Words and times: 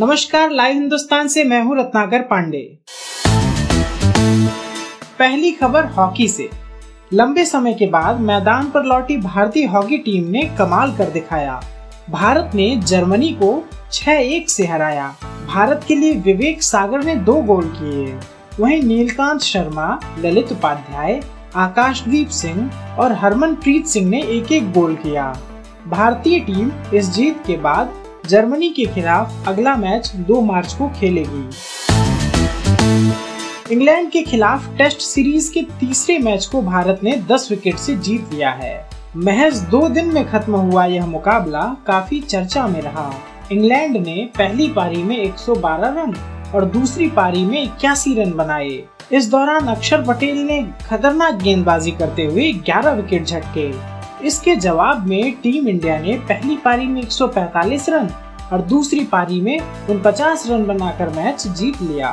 नमस्कार, 0.00 0.50
लाइव 0.50 0.74
हिंदुस्तान 0.74 1.28
से 1.28 1.44
मैं 1.44 1.62
हूँ 1.62 1.78
रत्नाकर 1.78 2.22
पांडे। 2.22 2.78
पहली 5.18 5.50
खबर 5.52 5.84
हॉकी 5.86 6.28
से। 6.28 6.48
लंबे 7.12 7.44
समय 7.44 7.74
के 7.74 7.86
बाद 7.86 8.20
मैदान 8.20 8.70
पर 8.70 8.84
लौटी 8.84 9.16
भारतीय 9.16 9.66
हॉकी 9.66 9.98
टीम 9.98 10.30
ने 10.30 10.42
कमाल 10.58 10.96
कर 10.96 11.10
दिखाया। 11.10 11.60
भारत 12.10 12.50
ने 12.54 12.76
जर्मनी 12.76 13.28
को 13.28 13.64
6-1 13.92 14.50
से 14.50 14.66
हराया। 14.66 15.14
भारत 15.46 15.84
के 15.88 15.94
लिए 15.94 16.12
विवेक 16.12 16.62
सागर 16.62 17.04
ने 17.04 17.16
दो 17.16 17.34
गोल 17.42 17.72
किए। 17.76 18.18
वहीं 18.60 18.82
नीलकांत 18.82 19.40
शर्मा, 19.40 20.00
ललित 20.18 20.52
उपाध्याय, 20.52 21.22
आकाशदीप 21.56 22.28
सिंह 22.28 22.70
और 22.98 23.12
हरमनप्रीत 23.12 23.86
सिंह 23.86 24.10
ने 24.10 24.22
एक 24.22 24.52
एक 24.52 24.72
गोल 24.72 24.94
किया। 24.94 25.40
भारतीय 25.88 26.40
टीम 26.40 26.70
इस 26.94 27.10
जीत 27.10 27.42
के 27.46 27.56
बाद 27.56 27.94
जर्मनी 28.28 28.68
के 28.68 28.84
खिलाफ 28.84 29.48
अगला 29.48 29.74
मैच 29.76 30.10
2 30.28 30.40
मार्च 30.40 30.72
को 30.72 30.88
खेलेगी। 30.88 31.48
इंग्लैंड 33.72 34.10
के 34.10 34.22
खिलाफ 34.22 34.68
टेस्ट 34.78 35.00
सीरीज़ 35.00 35.52
के 35.52 35.62
तीसरे 35.80 36.18
मैच 36.18 36.46
को 36.46 36.62
भारत 36.62 37.00
ने 37.02 37.12
10 37.30 37.50
विकेट 37.50 37.76
से 37.76 37.96
जीत 37.96 38.32
लिया 38.34 38.50
है। 38.50 38.88
महज 39.16 39.60
दो 39.70 39.88
दिन 39.88 40.12
में 40.14 40.28
खत्म 40.30 40.56
हुआ 40.56 40.84
यह 40.86 41.06
मुकाबला, 41.06 41.62
काफ़ी 41.86 42.20
चर्चा 42.20 42.66
में 42.66 42.80
रहा। 42.80 43.12
इंग्लैंड 43.52 43.96
ने 43.96 44.28
पहली 44.38 44.68
पारी 44.68 45.02
में 45.02 45.16
112 45.16 45.94
रन 45.96 46.14
और 46.54 46.64
दूसरी 46.64 47.08
पारी 47.08 47.44
में 47.44 47.62
इक्यासी 47.62 48.14
रन 48.14 48.32
बनाए। 48.32 48.82
इस 49.12 49.30
दौरान 49.30 49.66
अक्षर 49.66 50.02
पटेल 50.02 50.38
ने 50.38 50.62
खतरनाक 50.86 51.34
गेंदबाजी 51.34 51.90
करते 51.90 52.24
हुए 52.24 52.52
11 52.66 52.92
विकेट 52.92 53.24
झटके। 53.24 53.97
इसके 54.24 54.56
जवाब 54.56 55.06
में 55.06 55.32
टीम 55.32 55.68
इंडिया 55.68 55.98
ने 55.98 56.18
पहली 56.18 56.56
पारी 56.56 56.86
में 56.86 57.02
145 57.02 57.88
रन 57.88 58.08
और 58.52 58.62
दूसरी 58.62 59.04
पारी 59.04 59.40
में 59.40 59.58
उनपचास 59.90 60.46
रन 60.50 60.64
बनाकर 60.66 61.08
मैच 61.08 61.46
जीत 61.46 61.82
लिया। 61.82 62.10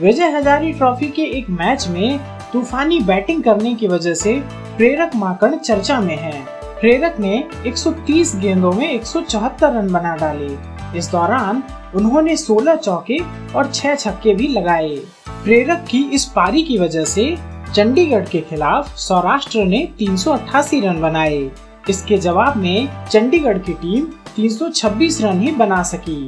विजय 0.00 0.30
हजारी 0.30 0.72
ट्रॉफी 0.72 1.08
के 1.08 1.22
एक 1.22 1.50
मैच 1.50 1.88
में 1.88 2.18
तूफानी 2.52 3.00
बैटिंग 3.00 3.42
करने 3.42 3.74
की 3.74 3.88
वजह 3.88 4.14
से 4.14 4.40
प्रेरक 4.76 5.16
माकड़ 5.16 5.54
चर्चा 5.54 6.00
में 6.00 6.16
है। 6.16 6.44
प्रेरक 6.80 7.16
ने 7.20 7.44
130 7.66 8.34
गेंदों 8.36 8.72
में 8.72 8.88
174 8.90 9.72
रन 9.72 9.92
बना 9.92 10.16
डाले। 10.16 10.56
इस 10.98 11.10
दौरान 11.10 11.62
उन्होंने 11.94 12.36
16 12.36 12.76
चौके 12.76 13.18
और 13.54 13.70
6 13.72 13.94
छक्के 13.94 14.34
भी 14.34 14.48
लगाए। 14.48 14.96
प्रेरक 15.44 15.84
की 15.90 16.02
इस 16.02 16.24
पारी 16.24 16.62
की 16.62 16.78
वजह 16.78 17.04
से 17.04 17.51
चंडीगढ़ 17.74 18.24
के 18.24 18.40
खिलाफ 18.40 18.96
सौराष्ट्र 18.96 19.58
ने 19.58 19.78
388 19.98 20.80
रन 20.80 21.00
बनाए। 21.00 21.50
इसके 21.90 22.18
जवाब 22.18 22.56
में 22.56 23.06
चंडीगढ़ 23.10 23.58
की 23.58 23.72
टीम 23.72 24.04
326 24.36 25.20
रन 25.22 25.40
ही 25.40 25.50
बना 25.50 25.82
सकी। 25.82 26.26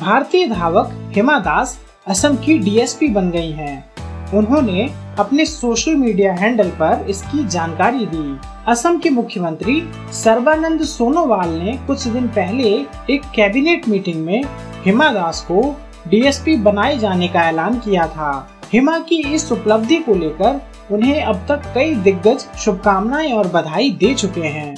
भारतीय 0.00 0.46
धावक 0.46 0.90
हिमा 1.16 1.38
दास 1.38 1.78
असम 2.06 2.36
की 2.36 2.58
डीएसपी 2.58 3.08
बन 3.08 3.30
गई 3.30 3.50
हैं। 3.50 3.94
उन्होंने 4.34 4.88
अपने 5.18 5.46
सोशल 5.46 5.94
मीडिया 5.94 6.34
हैंडल 6.34 6.70
पर 6.70 7.06
इसकी 7.08 7.44
जानकारी 7.48 8.06
दी। 8.06 8.38
असम 8.68 8.98
के 8.98 9.10
मुख्यमंत्री 9.10 9.82
सर्बानंद 10.12 10.82
सोनोवाल 10.82 11.48
ने 11.48 11.78
कुछ 11.86 12.06
दिन 12.06 12.26
पहले 12.28 12.74
एक 13.10 13.22
कैबिनेट 13.34 13.88
मीटिंग 13.88 14.24
में 14.26 14.42
हिमा 14.84 15.08
दास 15.08 15.40
को 15.50 15.76
डीएसपी 16.08 16.56
बनाए 16.56 16.98
जाने 16.98 17.28
का 17.28 17.48
ऐलान 17.48 17.78
किया 17.78 18.06
था। 18.06 18.50
हिमा 18.74 18.98
की 18.98 19.16
इस 19.34 19.50
उपलब्धि 19.52 19.96
को 19.96 20.14
लेकर 20.14 20.60
उन्हें 20.92 21.22
अब 21.22 21.44
तक 21.48 21.62
कई 21.74 21.94
दिग्गज 21.94 22.44
शुभकामनाएँ 22.58 23.32
और 23.32 23.48
बधाई 23.48 23.90
दे 23.90 24.12
चुके 24.14 24.46
हैं। 24.46 24.74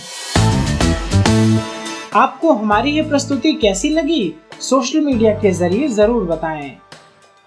आपको 2.14 2.52
हमारी 2.52 2.90
ये 2.90 3.02
प्रस्तुति 3.02 3.52
कैसी 3.52 3.90
लगी? 3.90 4.34
सोशल 4.60 5.00
मीडिया 5.00 5.32
के 5.40 5.50
ज़रिए 5.50 5.88
ज़रूर 5.88 6.24
बताएँ। 6.24 6.70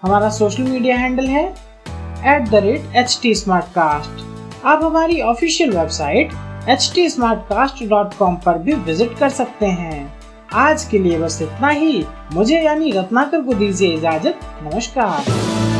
हमारा 0.02 0.30
सोशल 0.30 0.62
मीडिया 0.62 0.96
हैंडल 0.96 1.26
है 1.26 1.44
at 2.26 2.48
the 2.48 2.62
rate 2.64 2.96
H 2.96 3.18
T 3.22 3.34
आप 4.64 4.80
हमारी 4.84 5.20
ऑफिशियल 5.20 5.70
वेबसाइट 5.70 6.32
एच 6.68 6.90
टी 6.94 7.08
पर 7.92 8.58
भी 8.58 8.72
विज़िट 8.72 9.16
कर 9.18 9.28
सकते 9.28 9.66
हैं। 9.66 10.12
आज 10.56 10.84
के 10.84 10.98
लिए 10.98 11.18
बस 11.18 11.40
इतना 11.42 11.68
ही। 11.68 12.04
मुझे 12.32 12.60
यानी 12.60 12.90
रत्नाकर 12.90 13.40
को 13.40 13.54
दीजिए 13.54 13.94
इजाज़त। 13.94 14.40
नमस्कार। 14.64 15.79